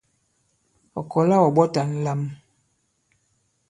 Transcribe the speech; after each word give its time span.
Ɔ̀ 0.99 1.05
kɔ̀la 1.11 1.37
ɔ̀ 1.45 1.51
ɓɔ̀ta 1.55 1.81
ǹlam. 1.91 2.21